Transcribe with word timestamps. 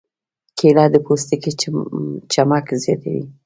کېله 0.57 0.85
د 0.93 0.95
پوستکي 1.05 1.51
چمک 2.31 2.65
زیاتوي. 2.83 3.23